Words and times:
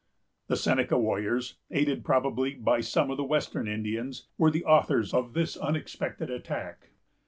The 0.47 0.55
Seneca 0.55 0.97
warriors, 0.97 1.57
aided 1.69 2.03
probably 2.03 2.55
by 2.55 2.81
some 2.81 3.11
of 3.11 3.17
the 3.17 3.23
western 3.23 3.67
Indians, 3.67 4.29
were 4.35 4.49
the 4.49 4.65
authors 4.65 5.13
of 5.13 5.33
this 5.35 5.55
unexpected 5.55 6.31
attack. 6.31 6.89